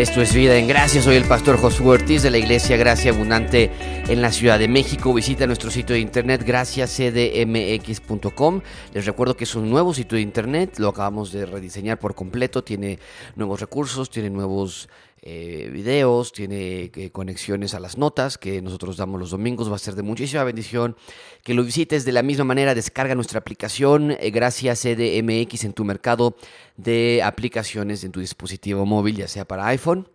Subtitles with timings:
[0.00, 1.02] Esto es Vida en Gracia.
[1.02, 3.70] Soy el pastor Josué Ortiz de la Iglesia Gracia Abundante
[4.10, 5.14] en la Ciudad de México.
[5.14, 8.60] Visita nuestro sitio de internet graciacdmx.com.
[8.92, 10.80] Les recuerdo que es un nuevo sitio de internet.
[10.80, 12.64] Lo acabamos de rediseñar por completo.
[12.64, 12.98] Tiene
[13.36, 14.88] nuevos recursos, tiene nuevos
[15.22, 19.70] eh, videos, tiene eh, conexiones a las notas que nosotros damos los domingos.
[19.70, 20.96] Va a ser de muchísima bendición
[21.44, 22.74] que lo visites de la misma manera.
[22.74, 26.34] Descarga nuestra aplicación eh, Gracias CDMX en tu mercado
[26.76, 30.08] de aplicaciones en tu dispositivo móvil, ya sea para iPhone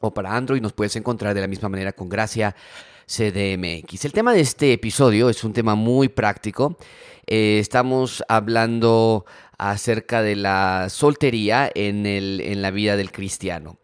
[0.00, 0.62] o para Android.
[0.62, 2.56] Nos puedes encontrar de la misma manera con Gracia
[3.06, 4.04] CDMX.
[4.04, 6.76] El tema de este episodio es un tema muy práctico.
[7.26, 9.24] estamos hablando
[9.58, 13.78] acerca de la soltería en, el, en la vida del cristiano.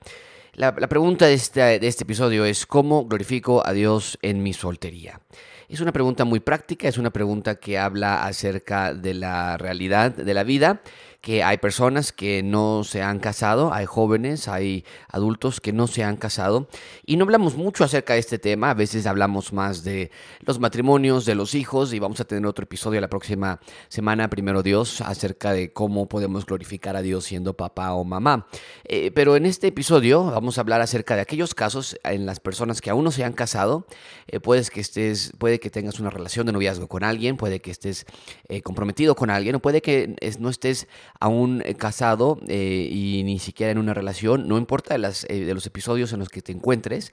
[0.55, 5.21] La, pregunta de este, de este episodio es ¿cómo glorifico a Dios en mi soltería?
[5.69, 10.35] Es una pregunta muy práctica, es una pregunta que habla acerca de la realidad de
[10.35, 10.83] la vida
[11.23, 16.03] que hay personas que no se han casado, hay jóvenes, hay adultos que no se
[16.03, 16.69] han casado
[17.07, 21.25] y no hablamos mucho acerca de este tema, a veces hablamos más de los matrimonios,
[21.25, 25.53] de los hijos y vamos a tener otro episodio la próxima semana, primero Dios, acerca
[25.53, 28.49] de cómo podemos glorificar a Dios siendo papá o mamá.
[28.83, 32.81] Eh, pero en este episodio vamos a hablar acerca de aquellos casos en las personas
[32.81, 33.87] que aún no se han casado,
[34.27, 37.71] eh, puedes que estés, puede que tengas una relación de noviazgo con alguien, puede que
[37.71, 38.07] estés
[38.49, 40.89] eh, comprometido con alguien o puede que no estés
[41.21, 45.45] aún eh, casado eh, y ni siquiera en una relación, no importa de, las, eh,
[45.45, 47.13] de los episodios en los que te encuentres,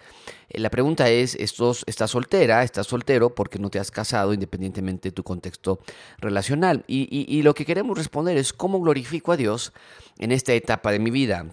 [0.49, 5.13] la pregunta es, ¿estás, ¿estás soltera, estás soltero porque no te has casado independientemente de
[5.13, 5.79] tu contexto
[6.17, 6.83] relacional?
[6.87, 9.73] Y lo que queremos responder es, ¿cómo glorifico a Dios
[10.17, 11.45] en esta etapa de mi vida?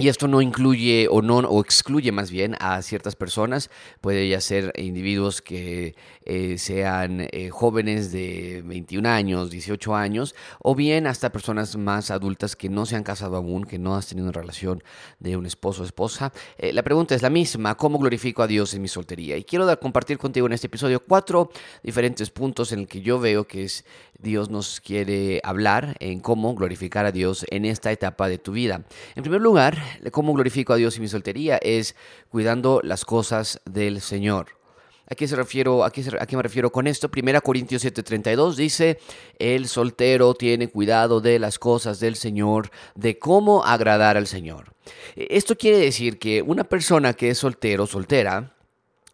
[0.00, 3.68] Y esto no incluye o no o excluye más bien a ciertas personas.
[4.00, 10.74] Puede ya ser individuos que eh, sean eh, jóvenes de 21 años, 18 años, o
[10.74, 14.24] bien hasta personas más adultas que no se han casado aún, que no has tenido
[14.24, 14.82] una relación
[15.18, 16.32] de un esposo o esposa.
[16.56, 19.36] Eh, la pregunta es la misma: ¿cómo glorifico a Dios en mi soltería?
[19.36, 21.50] Y quiero dar, compartir contigo en este episodio cuatro
[21.82, 23.84] diferentes puntos en el que yo veo que es
[24.22, 28.82] Dios nos quiere hablar en cómo glorificar a Dios en esta etapa de tu vida.
[29.14, 29.78] En primer lugar,
[30.10, 31.94] cómo glorifico a Dios en mi soltería es
[32.28, 34.60] cuidando las cosas del Señor.
[35.08, 37.10] ¿A qué, se refiero, a, qué ¿A qué me refiero con esto?
[37.10, 38.98] Primera Corintios 7:32 dice,
[39.40, 44.72] el soltero tiene cuidado de las cosas del Señor, de cómo agradar al Señor.
[45.16, 48.54] Esto quiere decir que una persona que es soltero, soltera,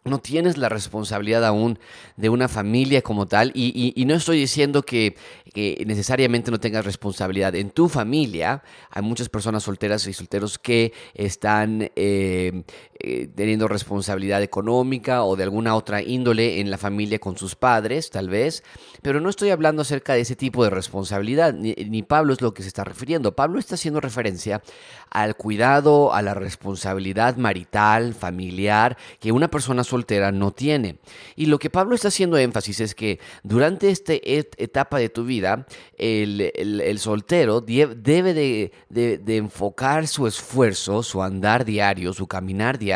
[0.07, 1.79] no tienes la responsabilidad aún
[2.15, 5.15] de una familia como tal y, no estoy diciendo que,
[5.85, 8.63] necesariamente no tengas responsabilidad en tu familia.
[8.91, 12.63] Hay muchas personas solteras y solteros que están eh,
[12.99, 18.09] eh, teniendo responsabilidad económica o de alguna otra índole en la familia con sus padres,
[18.09, 18.63] tal vez,
[19.03, 22.55] pero no estoy hablando acerca de ese tipo de responsabilidad, ni, ni Pablo es lo
[22.55, 23.35] que se está refiriendo.
[23.35, 24.63] Pablo está haciendo referencia
[25.11, 30.97] al cuidado, a la responsabilidad marital, familiar, que una persona soltera no tiene.
[31.35, 35.67] Y lo que Pablo está haciendo énfasis es que durante esta etapa de tu vida,
[35.97, 42.86] el, soltero debe de, de enfocar su esfuerzo, su andar diario, su caminar diario,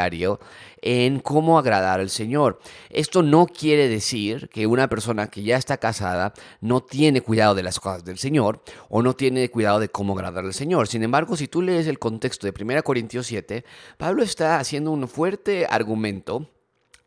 [0.82, 2.60] en cómo agradar al Señor.
[2.90, 7.64] Esto no quiere decir que una persona que ya está casada no tiene cuidado de
[7.64, 10.88] las cosas del Señor o no tiene cuidado de cómo agradar al Señor.
[10.88, 13.64] Sin embargo, si tú lees el contexto de 1 Corintios 7,
[13.98, 16.50] Pablo está haciendo un fuerte argumento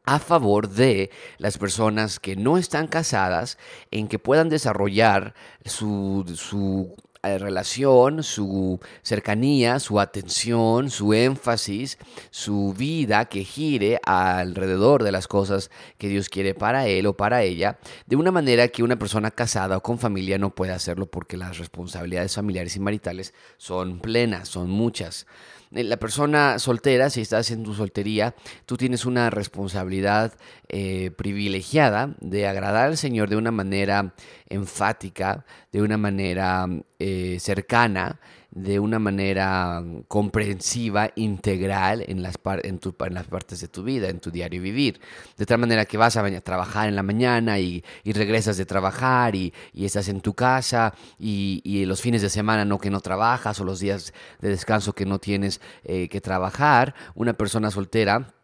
[0.05, 3.59] a favor de las personas que no están casadas
[3.91, 5.35] en que puedan desarrollar
[5.65, 6.95] su, su
[7.39, 11.99] relación, su cercanía, su atención, su énfasis,
[12.31, 17.43] su vida que gire alrededor de las cosas que Dios quiere para él o para
[17.43, 21.37] ella, de una manera que una persona casada o con familia no puede hacerlo porque
[21.37, 25.27] las responsabilidades familiares y maritales son plenas, son muchas.
[25.75, 28.35] Eh, la persona soltera, si estás en tu soltería,
[28.67, 30.33] tú tienes una responsabilidad
[30.69, 34.15] eh, privilegiada de agradar al Señor de una manera
[34.49, 36.67] enfática, de una manera
[36.99, 38.21] eh, cercana,
[38.55, 42.79] de una manera comprensiva, integral en las, en,
[43.11, 45.01] las partes de tu vida, en tu diario vivir.
[45.37, 49.53] De tal manera que vas a trabajar en la mañana y, regresas de trabajar y,
[49.75, 53.81] estás en tu casa y, los fines de semana no que no trabajas o los
[53.81, 56.95] días de descanso que no tienes eh, que trabajar.
[57.17, 58.35] Una persona soltera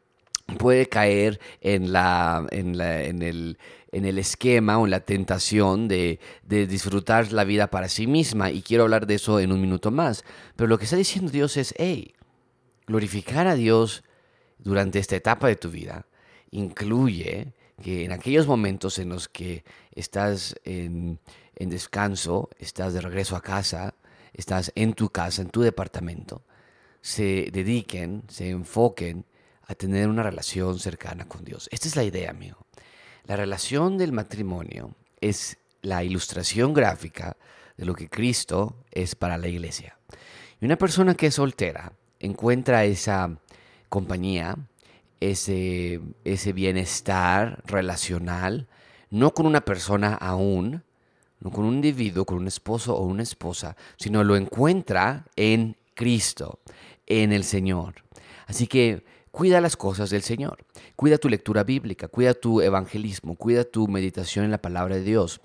[0.59, 3.59] puede caer en, la, en, la, en el
[3.93, 8.51] en el esquema o en la tentación de, disfrutar la vida para sí misma.
[8.51, 10.25] Y quiero hablar de eso en un minuto más.
[10.57, 12.15] Pero lo que está diciendo Dios es, hey,
[12.87, 14.05] glorificar a Dios
[14.59, 16.07] durante esta etapa de tu vida
[16.51, 21.19] incluye que en aquellos momentos en los que estás en,
[21.57, 23.95] en descanso, estás de regreso a casa,
[24.35, 26.43] estás en tu casa, en tu departamento,
[27.01, 29.25] se dediquen, se enfoquen
[29.71, 31.69] a tener una relación cercana con Dios.
[31.71, 32.67] Esta es la idea, amigo.
[33.25, 37.37] La relación del matrimonio es la ilustración gráfica
[37.77, 39.97] de lo que Cristo es para la iglesia.
[40.61, 43.39] Y una persona que es soltera encuentra esa
[43.89, 44.57] compañía,
[45.21, 48.67] ese, ese bienestar relacional,
[49.09, 50.83] no con una persona aún,
[51.39, 56.59] no con un individuo, con un esposo o una esposa, sino lo encuentra en Cristo,
[57.07, 58.03] en el Señor.
[58.49, 60.65] Así que cuida las cosas del Señor,
[60.97, 65.41] cuida tu lectura bíblica, cuida tu evangelismo, cuida tu meditación en la palabra de Dios.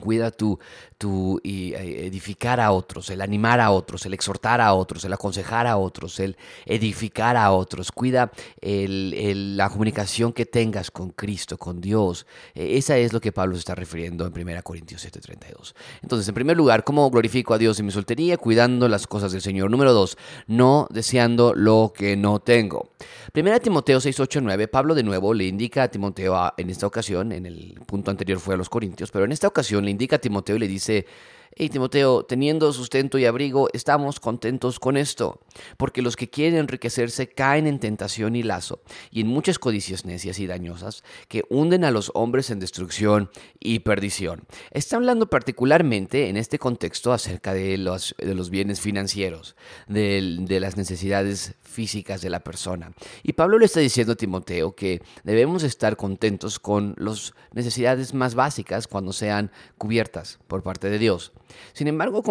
[0.00, 0.58] Cuida tu,
[0.96, 5.66] tu eh, edificar a otros, el animar a otros, el exhortar a otros, el aconsejar
[5.66, 7.92] a otros, el edificar a otros.
[7.92, 12.26] Cuida la comunicación que tengas con Cristo, con Dios.
[12.54, 15.74] Eh, esa es lo que Pablo se está refiriendo en 1 Corintios 7:32.
[16.02, 18.38] Entonces, en primer lugar, ¿cómo glorifico a Dios en mi soltería?
[18.38, 19.70] Cuidando las cosas del Señor.
[19.70, 20.16] Número dos,
[20.46, 22.90] no deseando lo que no tengo.
[23.32, 27.32] Primera Timoteo 6, 8, 9, Pablo de nuevo le indica a Timoteo en esta ocasión,
[27.32, 30.18] en el punto anterior fue a los Corintios, pero en esta ocasión le indica a
[30.18, 31.06] Timoteo y le dice,
[31.54, 35.42] Hey Timoteo, teniendo sustento y abrigo, estamos contentos con esto,
[35.76, 40.38] porque los que quieren enriquecerse caen en tentación y lazo, y en muchas codicias necias
[40.38, 44.44] y dañosas que hunden a los hombres en destrucción y perdición.
[44.70, 49.54] Está hablando particularmente en este contexto acerca de los, de los bienes financieros,
[49.88, 52.94] de, de las necesidades físicas de la persona.
[53.22, 58.34] Y Pablo le está diciendo a Timoteo que debemos estar contentos con las necesidades más
[58.34, 61.32] básicas cuando sean cubiertas por parte de Dios.
[61.72, 62.22] Sin embargo,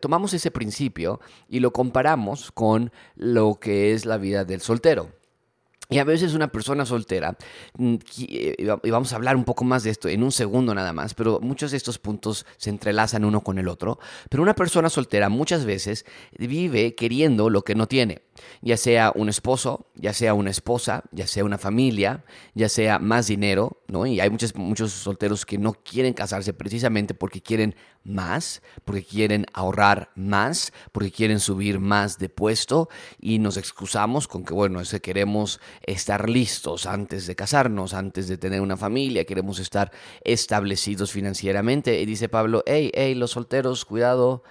[0.00, 5.20] tomamos ese principio y lo comparamos con lo que es la vida del soltero.
[5.90, 7.36] Y a veces una persona soltera,
[7.76, 7.94] mm,
[8.28, 8.54] eh,
[8.84, 11.40] y vamos a hablar un poco más de esto en un segundo nada más, pero
[11.42, 13.98] muchos de estos puntos se entrelazan uno con el otro,
[14.28, 16.06] pero una persona soltera muchas veces
[16.38, 18.22] vive queriendo lo que no tiene
[18.62, 23.26] ya sea un esposo, ya sea una esposa, ya sea una familia, ya sea más
[23.26, 24.06] dinero, ¿no?
[24.06, 29.46] Y hay muchos, muchos solteros que no quieren casarse precisamente porque quieren más, porque quieren
[29.52, 32.88] ahorrar más, porque quieren subir más de puesto
[33.18, 38.28] y nos excusamos con que, bueno, es que queremos estar listos antes de casarnos, antes
[38.28, 39.92] de tener una familia, queremos estar
[40.24, 42.00] establecidos financieramente.
[42.00, 44.42] Y dice Pablo, hey, hey, los solteros, cuidado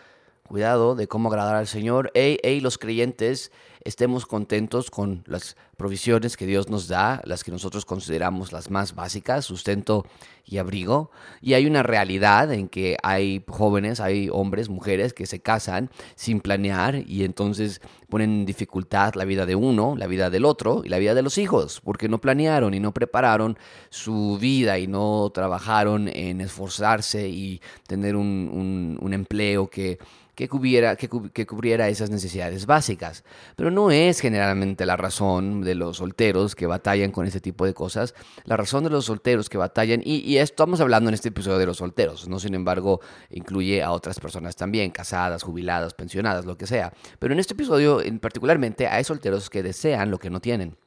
[0.49, 2.11] cuidado de cómo agradar al Señor.
[2.15, 3.51] Hey, hey, los creyentes,
[3.83, 8.95] estemos contentos con las provisiones que Dios nos da, las que nosotros consideramos las más
[8.95, 10.07] básicas, sustento
[10.43, 11.11] y abrigo.
[11.39, 16.41] Y hay una realidad en que hay jóvenes, hay hombres, mujeres que se casan sin
[16.41, 17.79] planear y entonces
[18.09, 21.21] ponen en dificultad la vida de uno, la vida del otro y la vida de
[21.21, 23.55] los hijos, porque no planearon y no prepararon
[23.91, 29.99] su vida y no trabajaron en esforzarse y tener un, un empleo que
[30.39, 31.09] que cubriera, que,
[31.45, 33.25] cubriera esas necesidades básicas.
[33.57, 37.73] Pero no es generalmente la razón de los solteros que batallan con ese tipo de
[37.73, 38.15] cosas.
[38.45, 41.65] La razón de los solteros que batallan, y, y estamos hablando en este episodio de
[41.65, 43.01] los solteros, no sin embargo
[43.31, 46.93] incluye a otras personas también, casadas, jubiladas, pensionadas, lo que sea.
[47.19, 50.77] Pero en este episodio en particularmente hay solteros que desean lo que no tienen.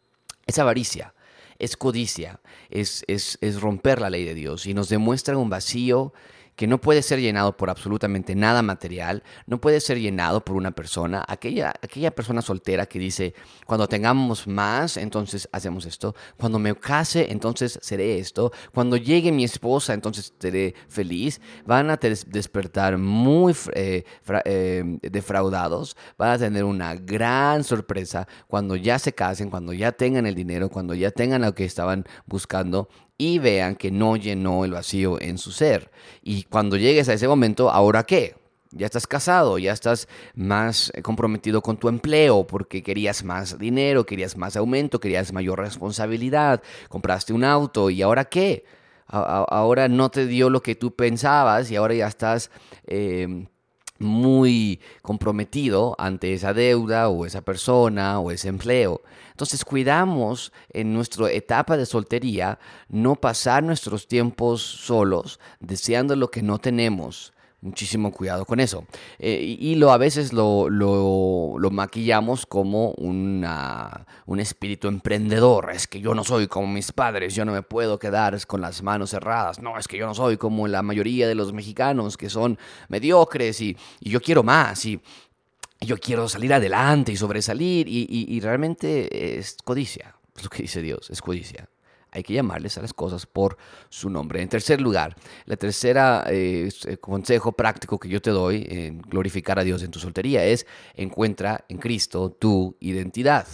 [0.46, 1.12] Es avaricia
[1.58, 6.12] es codicia, es, es, es, romper la ley de Dios y nos demuestra un vacío
[6.62, 10.70] que no puede ser llenado por absolutamente nada material, no puede ser llenado por una
[10.70, 13.34] persona, aquella, aquella persona soltera que dice,
[13.66, 19.42] cuando tengamos más, entonces hacemos esto, cuando me case, entonces seré esto, cuando llegue mi
[19.42, 24.04] esposa, entonces seré feliz, van a despertar muy eh,
[24.44, 30.26] eh, defraudados, van a tener una gran sorpresa cuando ya se casen, cuando ya tengan
[30.26, 32.88] el dinero, cuando ya tengan lo que estaban buscando
[33.18, 35.90] y vean que no llenó el vacío en su ser.
[36.22, 38.34] Y cuando llegues a ese momento, ¿ahora qué?
[38.70, 44.06] Ya estás casado, ya estás más eh, comprometido con tu empleo porque querías más dinero,
[44.06, 48.64] querías más aumento, querías mayor responsabilidad, compraste un auto y ahora qué?
[49.08, 52.50] ahora no te dio lo que tú pensabas y ahora ya estás
[52.86, 53.46] eh,
[54.02, 59.02] muy comprometido ante esa deuda o esa persona o ese empleo.
[59.30, 66.42] Entonces cuidamos en nuestra etapa de soltería no pasar nuestros tiempos solos deseando lo que
[66.42, 67.31] no tenemos
[67.62, 68.84] Muchísimo cuidado con eso.
[69.20, 75.70] Eh, y, lo, a veces lo, lo, maquillamos como una, un espíritu emprendedor.
[75.72, 78.82] Es que yo no soy como mis padres, yo no me puedo quedar con las
[78.82, 79.60] manos cerradas.
[79.62, 83.60] No, es que yo no soy como la mayoría de los mexicanos que son mediocres
[83.60, 84.84] y, yo quiero más.
[84.84, 85.00] Y,
[85.80, 87.86] yo quiero salir adelante y sobresalir.
[87.86, 91.68] Y, y realmente es codicia, es lo que dice Dios, es codicia.
[92.12, 93.56] Hay que llamarles a las cosas por
[93.88, 94.42] su nombre.
[94.42, 95.16] En tercer lugar,
[95.46, 96.68] la tercera eh,
[97.00, 101.64] consejo práctico que yo te doy en glorificar a Dios en tu soltería es encuentra
[101.68, 103.46] en Cristo tu identidad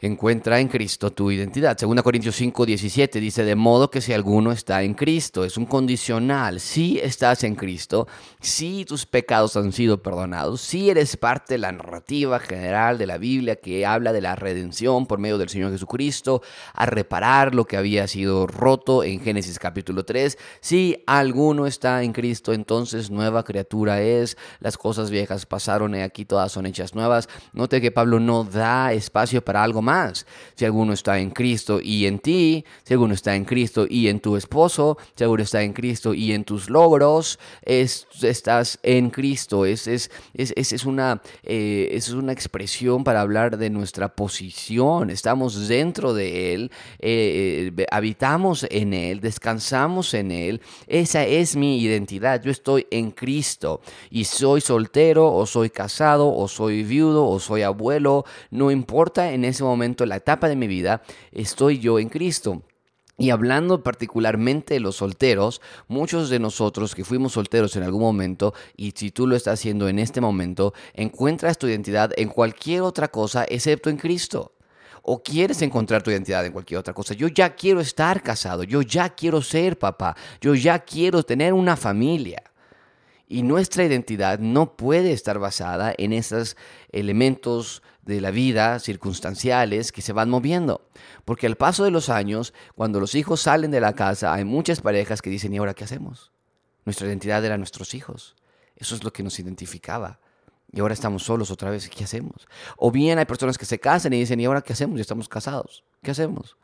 [0.00, 1.76] encuentra en Cristo tu identidad.
[1.78, 5.66] 2 Corintios 5, 17 dice, de modo que si alguno está en Cristo, es un
[5.66, 8.08] condicional, si estás en Cristo,
[8.40, 13.18] si tus pecados han sido perdonados, si eres parte de la narrativa general de la
[13.18, 16.42] Biblia que habla de la redención por medio del Señor Jesucristo,
[16.72, 22.12] a reparar lo que había sido roto en Génesis capítulo 3, si alguno está en
[22.12, 27.28] Cristo, entonces nueva criatura es, las cosas viejas pasaron y aquí todas son hechas nuevas.
[27.52, 29.89] Note que Pablo no da espacio para algo más
[30.54, 34.20] si alguno está en Cristo y en ti, si alguno está en Cristo y en
[34.20, 39.64] tu esposo, si alguno está en Cristo y en tus logros, estás en Cristo.
[39.64, 45.10] Es, es, es, es una, eh, es una expresión para hablar de nuestra posición.
[45.10, 50.60] Estamos dentro de Él, eh, eh, habitamos en Él, descansamos en Él.
[50.86, 52.42] Esa es mi identidad.
[52.42, 53.80] Yo estoy en Cristo
[54.10, 58.24] y soy soltero o soy casado o soy viudo o soy abuelo.
[58.50, 62.62] No importa en ese momento la etapa de mi vida, estoy yo en Cristo.
[63.20, 68.54] Y hablando particularmente de los solteros, muchos de nosotros que fuimos solteros en algún momento,
[68.78, 73.08] y si tú lo estás haciendo en este momento, encuentras tu identidad en cualquier otra
[73.08, 74.52] cosa excepto en Cristo.
[75.02, 77.12] O quieres encontrar tu identidad en cualquier otra cosa.
[77.12, 81.76] Yo ya quiero estar casado, yo ya quiero ser papá, yo ya quiero tener una
[81.76, 82.42] familia.
[83.32, 86.56] Y nuestra identidad no puede estar basada en esos
[86.90, 90.88] elementos de la vida circunstanciales que se van moviendo.
[91.24, 94.80] Porque al paso de los años, cuando los hijos salen de la casa, hay muchas
[94.80, 96.32] parejas que dicen, ¿y ahora qué hacemos?
[96.84, 98.34] Nuestra identidad era nuestros hijos.
[98.74, 100.18] Eso es lo que nos identificaba.
[100.72, 102.48] Y ahora estamos solos otra vez, ¿qué hacemos?
[102.76, 104.96] O bien hay personas que se casan y dicen, ¿y ahora qué hacemos?
[104.96, 105.84] Ya estamos casados.
[106.02, 106.56] ¿Qué hacemos?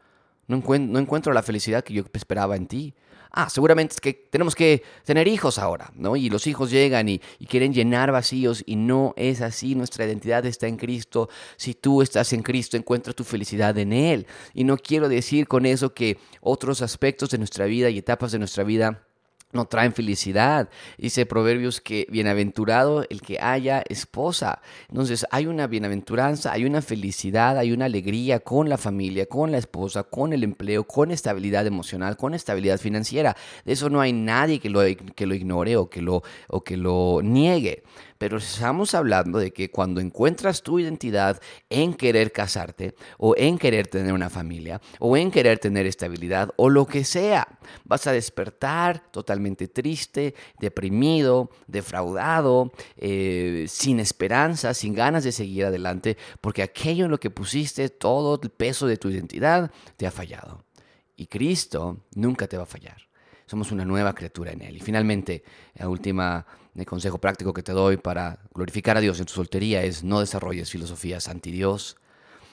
[0.48, 2.96] No, no encuentro la felicidad que yo esperaba en ti
[3.36, 6.16] ah, seguramente es que tenemos que tener hijos ahora, ¿no?
[6.16, 10.66] Y los hijos llegan y, quieren llenar vacíos y no es así, nuestra identidad está
[10.66, 11.28] en Cristo.
[11.56, 14.26] Si tú estás en Cristo, encuentra tu felicidad en Él.
[14.54, 18.38] Y no quiero decir con eso que otros aspectos de nuestra vida y etapas de
[18.38, 19.06] nuestra vida
[19.52, 20.68] no traen felicidad.
[20.98, 24.60] Dice Proverbios que bienaventurado el que haya esposa.
[24.88, 29.58] Entonces hay una bienaventuranza, hay una felicidad, hay una alegría con la familia, con la
[29.58, 33.36] esposa, con el empleo, con estabilidad emocional, con estabilidad financiera.
[33.64, 34.80] De eso no hay nadie que lo,
[35.14, 37.82] que lo ignore o que lo, o que lo niegue.
[38.18, 43.86] Pero estamos hablando de que cuando encuentras tu identidad en querer casarte o en querer
[43.88, 47.46] tener una familia o en querer tener estabilidad o lo que sea,
[47.84, 56.16] vas a despertar totalmente triste, deprimido, defraudado, eh, sin esperanza, sin ganas de seguir adelante,
[56.40, 60.64] porque aquello en lo que pusiste todo el peso de tu identidad te ha fallado.
[61.16, 63.06] Y Cristo nunca te va a fallar
[63.46, 64.76] somos una nueva criatura en Él.
[64.76, 65.42] Y finalmente,
[65.74, 69.82] la última el consejo práctico que te doy para glorificar a Dios en tu soltería
[69.82, 71.96] es no desarrolles filosofías anti Dios.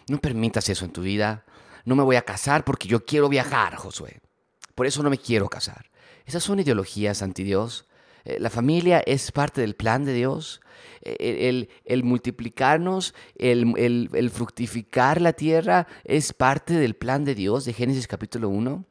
[0.07, 1.43] No permitas eso en tu vida.
[1.85, 4.21] No me voy a casar porque yo quiero viajar, Josué.
[4.75, 5.89] Por eso no me quiero casar.
[6.25, 7.85] Esas son ideologías anti Dios.
[8.23, 10.62] Eh, la familia es parte del plan de Dios.
[11.01, 17.73] Eh, el, multiplicarnos, el, el, fructificar la tierra es parte del plan de Dios de
[17.73, 18.85] Génesis capítulo 1.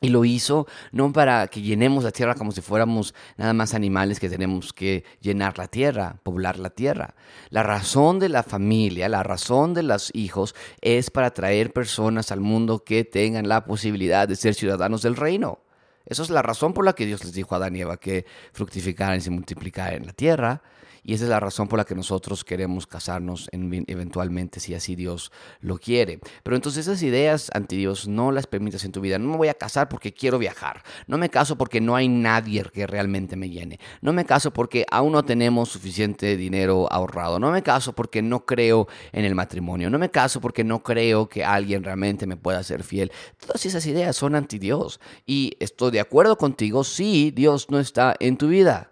[0.00, 4.20] Y lo hizo no para que llenemos la tierra como si fuéramos nada más animales
[4.20, 7.14] que tenemos que llenar la tierra, poblar la tierra.
[7.48, 12.40] La razón de la familia, la razón de los hijos es para traer personas al
[12.40, 15.60] mundo que tengan la posibilidad de ser ciudadanos del reino.
[16.04, 18.26] Esa es la razón por la que Dios les dijo a Adán y Eva que
[18.52, 20.62] fructificaran y se multiplicaran en la tierra.
[21.06, 25.30] Y esa es la razón por la que nosotros queremos casarnos eventualmente, si así Dios
[25.60, 26.18] lo quiere.
[26.42, 29.16] Pero entonces esas ideas anti Dios no las permitas en tu vida.
[29.16, 30.82] No me voy a casar porque quiero viajar.
[31.06, 33.78] No me caso porque no hay nadie que realmente me llene.
[34.00, 37.38] No me caso porque aún no tenemos suficiente dinero ahorrado.
[37.38, 39.90] No me caso porque no creo en el matrimonio.
[39.90, 43.12] No me caso porque no creo que alguien realmente me pueda ser fiel.
[43.38, 44.98] Todas esas ideas son anti Dios.
[45.24, 48.90] Y estoy de acuerdo contigo si Dios no está en tu vida.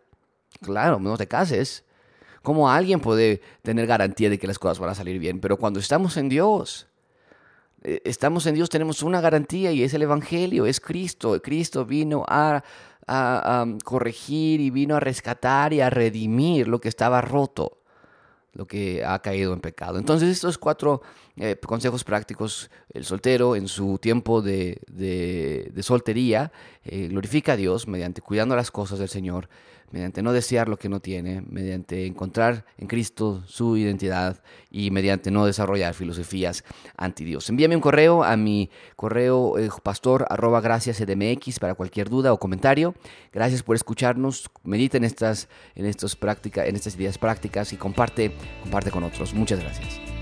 [0.61, 1.85] Claro, no te cases.
[2.45, 5.41] ¿Cómo alguien puede tener garantía de que las cosas van a salir bien?
[5.41, 6.89] Pero cuando estamos en Dios,
[7.83, 11.41] eh, estamos en Dios, tenemos una garantía y es el Evangelio, es Cristo.
[11.41, 12.63] Cristo vino a,
[13.83, 17.79] corregir y vino a rescatar y a redimir lo que estaba roto,
[18.53, 19.99] lo que ha caído en pecado.
[19.99, 21.01] Entonces estos cuatro
[21.37, 26.53] eh, consejos prácticos, el soltero en su tiempo de, soltería
[26.85, 29.49] eh, glorifica a Dios mediante cuidando las cosas del Señor
[29.95, 35.31] mediante no desear lo que no tiene, mediante encontrar en Cristo su identidad y mediante
[35.31, 36.65] no desarrollar filosofías
[36.97, 37.49] anti Dios.
[37.49, 42.41] Envíame un correo a mi correo eh, pastor arroba gracias edmx para cualquier duda o
[42.41, 42.97] comentario.
[43.33, 44.51] Gracias por escucharnos.
[44.65, 48.33] Medita en estas, en estas, prácticas, en estas ideas prácticas y comparte,
[48.63, 49.33] comparte con otros.
[49.33, 50.14] Muchas gracias.